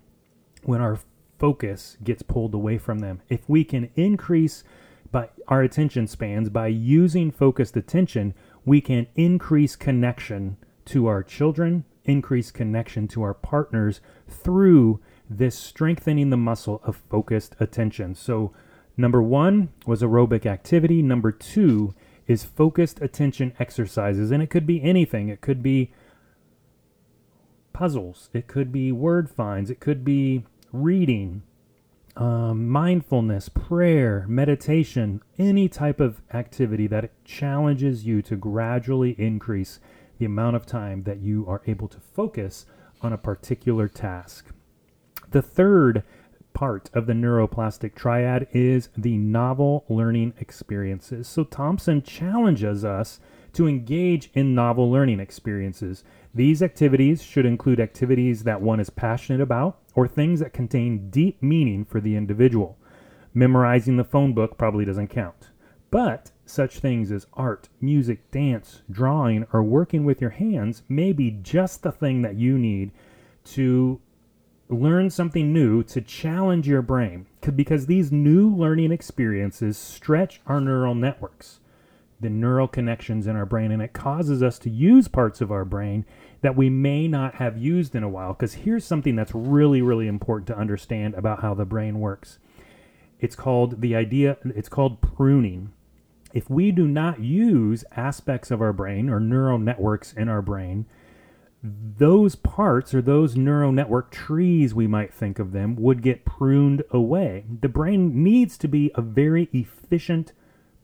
when 0.63 0.81
our 0.81 0.97
focus 1.37 1.97
gets 2.03 2.21
pulled 2.21 2.53
away 2.53 2.77
from 2.77 2.99
them. 2.99 3.21
If 3.29 3.47
we 3.47 3.63
can 3.63 3.89
increase 3.95 4.63
by 5.11 5.29
our 5.47 5.61
attention 5.61 6.07
spans 6.07 6.49
by 6.49 6.67
using 6.67 7.31
focused 7.31 7.77
attention, 7.77 8.33
we 8.65 8.81
can 8.81 9.07
increase 9.15 9.75
connection 9.75 10.57
to 10.85 11.07
our 11.07 11.23
children, 11.23 11.85
increase 12.03 12.51
connection 12.51 13.07
to 13.09 13.21
our 13.21 13.33
partners 13.33 14.01
through 14.27 14.99
this 15.29 15.57
strengthening 15.57 16.29
the 16.29 16.37
muscle 16.37 16.81
of 16.83 16.97
focused 17.09 17.55
attention. 17.59 18.13
So, 18.15 18.53
number 18.97 19.21
one 19.21 19.69
was 19.85 20.01
aerobic 20.01 20.45
activity. 20.45 21.01
Number 21.01 21.31
two 21.31 21.93
is 22.27 22.43
focused 22.43 23.01
attention 23.01 23.53
exercises. 23.59 24.31
And 24.31 24.41
it 24.41 24.49
could 24.49 24.67
be 24.67 24.83
anything, 24.83 25.29
it 25.29 25.41
could 25.41 25.61
be 25.61 25.91
puzzles, 27.73 28.29
it 28.33 28.47
could 28.47 28.71
be 28.71 28.91
word 28.91 29.29
finds, 29.29 29.69
it 29.69 29.79
could 29.79 30.03
be 30.03 30.45
reading, 30.81 31.43
um, 32.15 32.69
mindfulness, 32.69 33.49
prayer, 33.49 34.25
meditation, 34.27 35.21
any 35.37 35.67
type 35.67 35.99
of 35.99 36.21
activity 36.33 36.87
that 36.87 37.11
challenges 37.25 38.05
you 38.05 38.21
to 38.21 38.35
gradually 38.35 39.11
increase 39.17 39.79
the 40.17 40.25
amount 40.25 40.55
of 40.55 40.65
time 40.65 41.03
that 41.03 41.19
you 41.19 41.45
are 41.47 41.61
able 41.65 41.87
to 41.87 41.99
focus 41.99 42.65
on 43.01 43.11
a 43.11 43.17
particular 43.17 43.87
task. 43.87 44.47
The 45.31 45.41
third 45.41 46.03
part 46.53 46.89
of 46.93 47.05
the 47.05 47.13
neuroplastic 47.13 47.95
triad 47.95 48.47
is 48.51 48.89
the 48.97 49.17
novel 49.17 49.83
learning 49.89 50.33
experiences. 50.39 51.27
So 51.27 51.43
Thompson 51.43 52.01
challenges 52.01 52.85
us 52.85 53.19
to 53.53 53.67
engage 53.67 54.29
in 54.33 54.55
novel 54.55 54.89
learning 54.89 55.19
experiences. 55.19 56.03
These 56.33 56.63
activities 56.63 57.21
should 57.21 57.45
include 57.45 57.79
activities 57.79 58.43
that 58.43 58.61
one 58.61 58.79
is 58.79 58.89
passionate 58.89 59.41
about 59.41 59.79
or 59.95 60.07
things 60.07 60.41
that 60.41 60.53
contain 60.53 61.09
deep 61.09 61.41
meaning 61.41 61.85
for 61.85 61.99
the 61.99 62.15
individual. 62.15 62.77
Memorizing 63.33 63.97
the 63.97 64.03
phone 64.03 64.33
book 64.33 64.57
probably 64.57 64.85
doesn't 64.85 65.07
count. 65.07 65.49
But 65.89 66.31
such 66.45 66.79
things 66.79 67.11
as 67.11 67.27
art, 67.33 67.69
music, 67.81 68.29
dance, 68.29 68.81
drawing, 68.91 69.47
or 69.53 69.63
working 69.63 70.03
with 70.03 70.21
your 70.21 70.31
hands 70.31 70.83
may 70.89 71.13
be 71.13 71.31
just 71.31 71.81
the 71.81 71.91
thing 71.91 72.21
that 72.21 72.35
you 72.35 72.57
need 72.57 72.91
to 73.45 73.99
learn 74.67 75.09
something 75.09 75.53
new 75.53 75.83
to 75.83 76.01
challenge 76.01 76.67
your 76.67 76.81
brain 76.81 77.27
because 77.55 77.85
these 77.85 78.11
new 78.11 78.49
learning 78.49 78.91
experiences 78.91 79.77
stretch 79.77 80.41
our 80.47 80.59
neural 80.59 80.95
networks 80.95 81.59
the 82.19 82.29
neural 82.29 82.67
connections 82.67 83.27
in 83.27 83.35
our 83.35 83.45
brain 83.45 83.71
and 83.71 83.81
it 83.81 83.93
causes 83.93 84.41
us 84.41 84.57
to 84.59 84.69
use 84.69 85.07
parts 85.07 85.41
of 85.41 85.51
our 85.51 85.65
brain 85.65 86.05
that 86.41 86.55
we 86.55 86.69
may 86.69 87.07
not 87.07 87.35
have 87.35 87.57
used 87.57 87.95
in 87.95 88.03
a 88.03 88.09
while. 88.09 88.33
Because 88.33 88.53
here's 88.53 88.85
something 88.85 89.15
that's 89.15 89.35
really, 89.35 89.81
really 89.81 90.07
important 90.07 90.47
to 90.47 90.57
understand 90.57 91.13
about 91.15 91.41
how 91.41 91.53
the 91.53 91.65
brain 91.65 91.99
works 91.99 92.39
it's 93.19 93.35
called 93.35 93.81
the 93.81 93.95
idea, 93.95 94.37
it's 94.43 94.69
called 94.69 95.01
pruning. 95.01 95.71
If 96.33 96.49
we 96.49 96.71
do 96.71 96.87
not 96.87 97.21
use 97.21 97.85
aspects 97.95 98.51
of 98.51 98.61
our 98.61 98.73
brain 98.73 99.09
or 99.09 99.19
neural 99.19 99.57
networks 99.57 100.13
in 100.13 100.27
our 100.27 100.41
brain, 100.41 100.85
those 101.63 102.35
parts 102.35 102.93
or 102.93 103.01
those 103.01 103.35
neural 103.35 103.71
network 103.71 104.11
trees, 104.11 104.75
we 104.75 104.85
might 104.85 105.13
think 105.13 105.39
of 105.39 105.53
them, 105.53 105.75
would 105.77 106.01
get 106.01 106.25
pruned 106.25 106.83
away. 106.91 107.45
The 107.61 107.69
brain 107.69 108.21
needs 108.23 108.57
to 108.59 108.67
be 108.67 108.91
a 108.95 109.01
very 109.01 109.49
efficient 109.53 110.33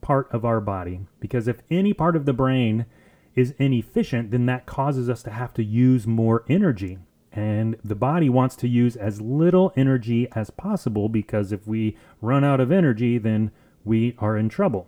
part 0.02 0.32
of 0.32 0.44
our 0.44 0.60
body 0.60 1.02
because 1.20 1.48
if 1.48 1.62
any 1.70 1.94
part 1.94 2.16
of 2.16 2.26
the 2.26 2.34
brain 2.34 2.86
is 3.36 3.54
inefficient, 3.58 4.32
then 4.32 4.46
that 4.46 4.66
causes 4.66 5.10
us 5.10 5.24
to 5.24 5.30
have 5.30 5.54
to 5.54 5.64
use 5.64 6.06
more 6.06 6.44
energy. 6.50 6.98
And 7.32 7.78
the 7.84 7.96
body 7.96 8.30
wants 8.30 8.58
to 8.58 8.68
use 8.68 8.98
as 8.98 9.22
little 9.22 9.72
energy 9.78 10.28
as 10.34 10.50
possible 10.50 11.08
because 11.08 11.52
if 11.52 11.66
we 11.66 11.96
run 12.20 12.44
out 12.44 12.60
of 12.60 12.72
energy, 12.72 13.18
then 13.18 13.52
we 13.86 14.16
are 14.20 14.38
in 14.38 14.50
trouble. 14.50 14.88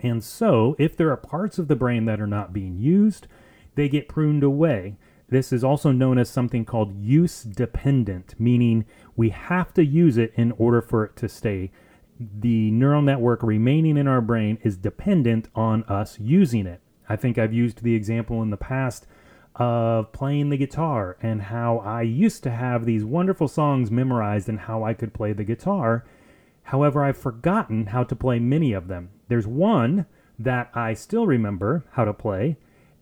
And 0.00 0.22
so, 0.22 0.76
if 0.78 0.94
there 0.94 1.10
are 1.10 1.16
parts 1.16 1.58
of 1.58 1.68
the 1.68 1.76
brain 1.76 2.04
that 2.04 2.20
are 2.20 2.26
not 2.26 2.52
being 2.52 2.78
used, 2.78 3.26
they 3.74 3.88
get 3.88 4.08
pruned 4.08 4.42
away. 4.42 4.96
This 5.30 5.50
is 5.50 5.64
also 5.64 5.90
known 5.90 6.18
as 6.18 6.28
something 6.28 6.66
called 6.66 6.94
use 6.94 7.42
dependent, 7.42 8.34
meaning 8.38 8.84
we 9.16 9.30
have 9.30 9.72
to 9.74 9.84
use 9.84 10.18
it 10.18 10.34
in 10.36 10.52
order 10.52 10.82
for 10.82 11.04
it 11.04 11.16
to 11.16 11.28
stay 11.30 11.70
the 12.18 12.70
neural 12.70 13.02
network 13.02 13.42
remaining 13.42 13.96
in 13.96 14.06
our 14.06 14.20
brain 14.20 14.58
is 14.62 14.76
dependent 14.76 15.48
on 15.54 15.82
us 15.84 16.18
using 16.20 16.66
it. 16.66 16.80
I 17.08 17.16
think 17.16 17.38
I've 17.38 17.52
used 17.52 17.82
the 17.82 17.94
example 17.94 18.42
in 18.42 18.50
the 18.50 18.56
past 18.56 19.06
of 19.56 20.10
playing 20.12 20.48
the 20.48 20.56
guitar 20.56 21.16
and 21.22 21.42
how 21.42 21.78
I 21.78 22.02
used 22.02 22.42
to 22.44 22.50
have 22.50 22.84
these 22.84 23.04
wonderful 23.04 23.46
songs 23.48 23.90
memorized 23.90 24.48
and 24.48 24.60
how 24.60 24.82
I 24.82 24.94
could 24.94 25.14
play 25.14 25.32
the 25.32 25.44
guitar. 25.44 26.04
However, 26.64 27.04
I've 27.04 27.18
forgotten 27.18 27.86
how 27.86 28.04
to 28.04 28.16
play 28.16 28.38
many 28.38 28.72
of 28.72 28.88
them. 28.88 29.10
There's 29.28 29.46
one 29.46 30.06
that 30.38 30.70
I 30.74 30.94
still 30.94 31.26
remember 31.26 31.84
how 31.92 32.04
to 32.04 32.12
play, 32.12 32.56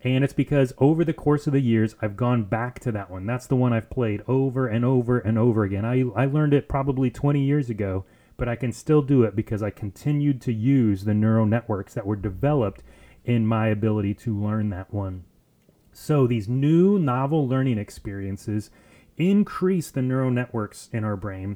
And 0.05 0.23
it's 0.23 0.33
because 0.33 0.73
over 0.79 1.05
the 1.05 1.13
course 1.13 1.47
of 1.47 1.53
the 1.53 1.61
years, 1.61 1.95
I've 2.01 2.17
gone 2.17 2.43
back 2.43 2.79
to 2.81 2.91
that 2.91 3.09
one. 3.09 3.25
That's 3.25 3.47
the 3.47 3.55
one 3.55 3.71
I've 3.71 3.89
played 3.89 4.21
over 4.27 4.67
and 4.67 4.83
over 4.83 5.17
and 5.17 5.39
over 5.39 5.63
again. 5.63 5.85
I, 5.85 6.03
I 6.15 6.25
learned 6.25 6.53
it 6.53 6.67
probably 6.67 7.09
20 7.09 7.41
years 7.41 7.69
ago, 7.69 8.03
but 8.43 8.49
I 8.49 8.57
can 8.57 8.73
still 8.73 9.01
do 9.01 9.23
it 9.23 9.37
because 9.37 9.63
I 9.63 9.69
continued 9.69 10.41
to 10.41 10.51
use 10.51 11.05
the 11.05 11.13
neural 11.13 11.45
networks 11.45 11.93
that 11.93 12.05
were 12.05 12.17
developed 12.17 12.83
in 13.23 13.47
my 13.47 13.67
ability 13.67 14.13
to 14.15 14.37
learn 14.37 14.69
that 14.71 14.93
one. 14.93 15.23
So 15.93 16.27
these 16.27 16.49
new 16.49 16.99
novel 16.99 17.47
learning 17.47 17.77
experiences 17.77 18.69
increase 19.15 19.89
the 19.91 20.01
neural 20.01 20.29
networks 20.29 20.89
in 20.91 21.05
our 21.05 21.15
brain, 21.15 21.55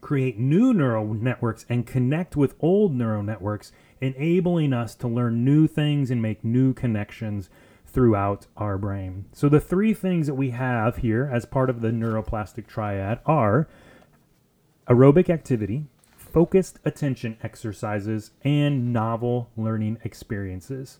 create 0.00 0.38
new 0.38 0.72
neural 0.72 1.12
networks, 1.12 1.66
and 1.68 1.86
connect 1.86 2.34
with 2.34 2.54
old 2.60 2.94
neural 2.94 3.22
networks, 3.22 3.70
enabling 4.00 4.72
us 4.72 4.94
to 4.94 5.08
learn 5.08 5.44
new 5.44 5.66
things 5.66 6.10
and 6.10 6.22
make 6.22 6.42
new 6.42 6.72
connections 6.72 7.50
throughout 7.84 8.46
our 8.56 8.78
brain. 8.78 9.26
So 9.34 9.50
the 9.50 9.60
three 9.60 9.92
things 9.92 10.28
that 10.28 10.34
we 10.34 10.48
have 10.52 10.96
here 10.96 11.28
as 11.30 11.44
part 11.44 11.68
of 11.68 11.82
the 11.82 11.90
neuroplastic 11.90 12.66
triad 12.66 13.20
are 13.26 13.68
aerobic 14.88 15.28
activity, 15.28 15.88
focused 16.36 16.78
attention 16.84 17.38
exercises, 17.42 18.32
and 18.44 18.92
novel 18.92 19.48
learning 19.56 19.96
experiences. 20.04 20.98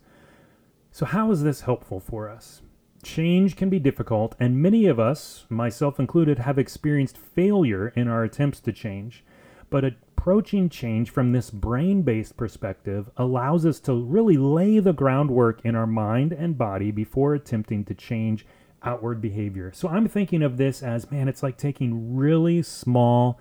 So, 0.90 1.04
how 1.04 1.30
is 1.30 1.42
this 1.42 1.60
helpful 1.60 2.00
for 2.00 2.30
us? 2.30 2.62
Change 3.02 3.54
can 3.54 3.68
be 3.68 3.78
difficult, 3.78 4.34
and 4.40 4.62
many 4.62 4.86
of 4.86 4.98
us, 4.98 5.44
myself 5.50 6.00
included, 6.00 6.38
have 6.38 6.58
experienced 6.58 7.18
failure 7.18 7.88
in 7.88 8.08
our 8.08 8.24
attempts 8.24 8.60
to 8.60 8.72
change. 8.72 9.22
But 9.68 9.84
approaching 9.84 10.70
change 10.70 11.10
from 11.10 11.32
this 11.32 11.50
brain 11.50 12.00
based 12.00 12.38
perspective 12.38 13.10
allows 13.18 13.66
us 13.66 13.78
to 13.80 13.92
really 13.92 14.38
lay 14.38 14.78
the 14.78 14.94
groundwork 14.94 15.60
in 15.66 15.74
our 15.74 15.86
mind 15.86 16.32
and 16.32 16.56
body 16.56 16.90
before 16.90 17.34
attempting 17.34 17.84
to 17.84 17.94
change 17.94 18.46
outward 18.82 19.20
behavior. 19.20 19.70
So, 19.74 19.86
I'm 19.86 20.08
thinking 20.08 20.42
of 20.42 20.56
this 20.56 20.82
as 20.82 21.10
man, 21.10 21.28
it's 21.28 21.42
like 21.42 21.58
taking 21.58 22.16
really 22.16 22.62
small 22.62 23.38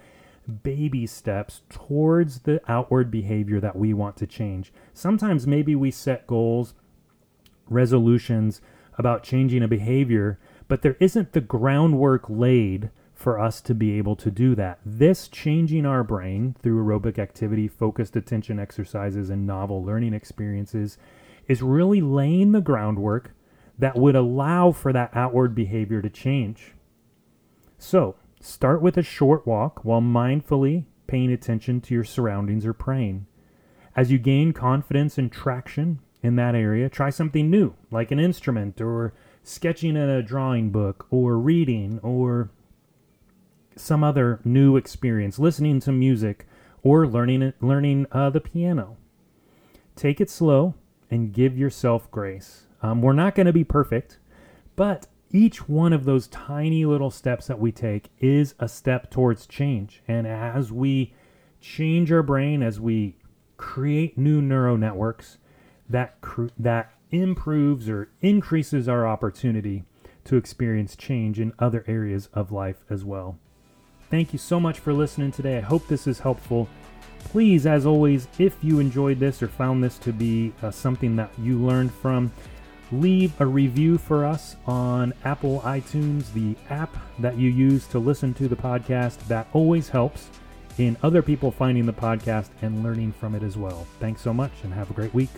baby 0.63 1.07
steps 1.07 1.61
towards 1.69 2.39
the 2.39 2.61
outward 2.67 3.09
behavior 3.11 3.59
that 3.59 3.75
we 3.75 3.93
want 3.93 4.17
to 4.17 4.27
change. 4.27 4.71
Sometimes 4.93 5.47
maybe 5.47 5.75
we 5.75 5.91
set 5.91 6.27
goals 6.27 6.73
resolutions 7.67 8.61
about 8.97 9.23
changing 9.23 9.63
a 9.63 9.67
behavior, 9.67 10.39
but 10.67 10.81
there 10.81 10.97
isn't 10.99 11.33
the 11.33 11.41
groundwork 11.41 12.25
laid 12.29 12.89
for 13.13 13.39
us 13.39 13.61
to 13.61 13.73
be 13.73 13.97
able 13.97 14.15
to 14.15 14.29
do 14.29 14.55
that. 14.55 14.79
This 14.85 15.27
changing 15.27 15.85
our 15.85 16.03
brain 16.03 16.55
through 16.61 16.83
aerobic 16.83 17.17
activity, 17.17 17.67
focused 17.67 18.15
attention 18.15 18.59
exercises, 18.59 19.29
and 19.29 19.47
novel 19.47 19.83
learning 19.83 20.13
experiences 20.13 20.97
is 21.47 21.61
really 21.61 22.01
laying 22.01 22.51
the 22.51 22.61
groundwork 22.61 23.31
that 23.77 23.97
would 23.97 24.15
allow 24.15 24.71
for 24.71 24.93
that 24.93 25.11
outward 25.13 25.55
behavior 25.55 26.01
to 26.01 26.09
change. 26.09 26.73
So, 27.77 28.15
start 28.45 28.81
with 28.81 28.97
a 28.97 29.03
short 29.03 29.45
walk 29.47 29.83
while 29.83 30.01
mindfully 30.01 30.85
paying 31.07 31.31
attention 31.31 31.81
to 31.81 31.93
your 31.93 32.03
surroundings 32.03 32.65
or 32.65 32.73
praying. 32.73 33.25
As 33.95 34.11
you 34.11 34.17
gain 34.17 34.53
confidence 34.53 35.17
and 35.17 35.31
traction, 35.31 35.99
in 36.25 36.35
that 36.37 36.55
area, 36.55 36.89
try 36.89 37.11
something 37.11 37.51
new, 37.51 37.75
like 37.91 38.09
an 38.09 38.19
instrument 38.19 38.81
or 38.81 39.13
sketching 39.43 39.95
in 39.95 40.09
a 40.09 40.23
drawing 40.23 40.71
book 40.71 41.05
or 41.11 41.37
reading 41.37 41.99
or 42.01 42.49
some 43.75 44.03
other 44.03 44.39
new 44.43 44.75
experience, 44.75 45.37
listening 45.37 45.79
to 45.79 45.91
music 45.91 46.47
or 46.81 47.05
learning 47.05 47.53
learning 47.61 48.07
uh, 48.11 48.31
the 48.31 48.41
piano. 48.41 48.97
Take 49.95 50.19
it 50.19 50.29
slow 50.29 50.73
and 51.11 51.31
give 51.31 51.57
yourself 51.57 52.09
grace. 52.09 52.65
Um, 52.81 53.01
we're 53.03 53.13
not 53.13 53.35
going 53.35 53.45
to 53.45 53.53
be 53.53 53.63
perfect, 53.63 54.17
but 54.75 55.05
each 55.35 55.67
one 55.67 55.91
of 55.91 56.05
those 56.05 56.27
tiny 56.27 56.85
little 56.85 57.11
steps 57.11 57.47
that 57.47 57.59
we 57.59 57.71
take 57.71 58.09
is 58.19 58.55
a 58.57 58.69
step 58.69 59.11
towards 59.11 59.45
change. 59.45 60.01
And 60.07 60.25
as 60.25 60.71
we 60.71 61.13
change 61.59 62.11
our 62.11 62.24
brain, 62.24 62.63
as 62.63 62.79
we 62.79 63.17
create 63.57 64.17
new 64.17 64.41
neural 64.41 64.77
networks, 64.77 65.37
that 65.89 66.21
cr- 66.21 66.48
that 66.57 66.93
improves 67.11 67.89
or 67.89 68.09
increases 68.21 68.87
our 68.87 69.05
opportunity 69.05 69.83
to 70.24 70.37
experience 70.37 70.95
change 70.95 71.39
in 71.39 71.53
other 71.59 71.83
areas 71.85 72.29
of 72.33 72.51
life 72.51 72.83
as 72.89 73.03
well. 73.03 73.37
Thank 74.09 74.31
you 74.31 74.39
so 74.39 74.59
much 74.59 74.79
for 74.79 74.93
listening 74.93 75.31
today. 75.31 75.57
I 75.57 75.61
hope 75.61 75.87
this 75.87 76.07
is 76.07 76.19
helpful. 76.19 76.69
Please, 77.19 77.65
as 77.65 77.85
always, 77.85 78.27
if 78.39 78.55
you 78.63 78.79
enjoyed 78.79 79.19
this 79.19 79.43
or 79.43 79.48
found 79.48 79.83
this 79.83 79.98
to 80.00 80.13
be 80.13 80.53
uh, 80.61 80.71
something 80.71 81.15
that 81.17 81.31
you 81.39 81.57
learned 81.57 81.93
from, 81.93 82.31
leave 82.91 83.39
a 83.41 83.45
review 83.45 83.98
for 83.98 84.25
us 84.25 84.55
on 84.65 85.13
Apple 85.24 85.61
iTunes, 85.61 86.31
the 86.33 86.55
app 86.69 86.95
that 87.19 87.37
you 87.37 87.50
use 87.50 87.87
to 87.87 88.00
listen 88.00 88.33
to 88.35 88.48
the 88.48 88.55
podcast. 88.55 89.19
That 89.27 89.48
always 89.53 89.89
helps 89.89 90.29
in 90.77 90.98
other 91.03 91.21
people 91.21 91.51
finding 91.51 91.85
the 91.85 91.93
podcast 91.93 92.50
and 92.61 92.83
learning 92.83 93.13
from 93.13 93.35
it 93.35 93.43
as 93.43 93.57
well. 93.57 93.87
Thanks 94.00 94.21
so 94.21 94.33
much 94.33 94.51
and 94.63 94.74
have 94.74 94.89
a 94.91 94.93
great 94.93 95.13
week. 95.13 95.29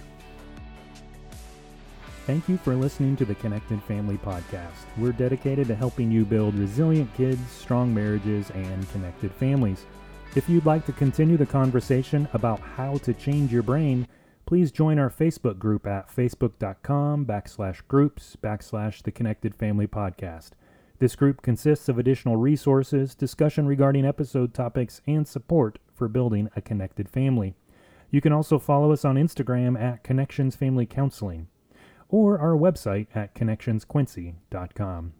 Thank 2.25 2.49
you 2.49 2.57
for 2.57 2.75
listening 2.75 3.15
to 3.17 3.25
the 3.25 3.35
Connected 3.35 3.81
Family 3.83 4.17
Podcast. 4.17 4.85
We're 4.97 5.13
dedicated 5.13 5.67
to 5.67 5.75
helping 5.75 6.11
you 6.11 6.25
build 6.25 6.55
resilient 6.55 7.13
kids, 7.15 7.39
strong 7.49 7.93
marriages, 7.93 8.49
and 8.49 8.89
connected 8.91 9.31
families. 9.31 9.85
If 10.35 10.49
you'd 10.49 10.65
like 10.65 10.85
to 10.87 10.91
continue 10.91 11.37
the 11.37 11.45
conversation 11.45 12.27
about 12.33 12.59
how 12.59 12.97
to 12.97 13.13
change 13.13 13.53
your 13.53 13.63
brain, 13.63 14.05
please 14.47 14.71
join 14.71 14.97
our 14.97 15.09
Facebook 15.09 15.59
group 15.59 15.85
at 15.85 16.07
facebook.com 16.07 17.25
backslash 17.25 17.81
groups 17.89 18.37
backslash 18.41 19.03
the 19.03 19.11
Connected 19.11 19.53
Family 19.53 19.87
Podcast. 19.87 20.51
This 20.99 21.17
group 21.17 21.41
consists 21.41 21.89
of 21.89 21.99
additional 21.99 22.37
resources, 22.37 23.13
discussion 23.13 23.67
regarding 23.67 24.05
episode 24.05 24.53
topics, 24.53 25.01
and 25.05 25.27
support 25.27 25.79
for 25.93 26.07
building 26.07 26.49
a 26.55 26.61
connected 26.61 27.09
family. 27.09 27.55
You 28.09 28.21
can 28.21 28.31
also 28.31 28.57
follow 28.57 28.93
us 28.93 29.03
on 29.03 29.15
Instagram 29.17 29.79
at 29.79 30.05
Connections 30.05 30.55
Family 30.55 30.85
Counseling 30.85 31.49
or 32.07 32.39
our 32.39 32.55
website 32.55 33.07
at 33.13 33.35
connectionsquincy.com. 33.35 35.13